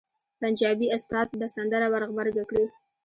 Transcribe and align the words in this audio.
پنجابي 0.39 0.87
استاد 0.95 1.27
به 1.39 1.47
سندره 1.55 1.87
ور 1.89 2.03
غبرګه 2.09 2.43
کړي. 2.49 2.65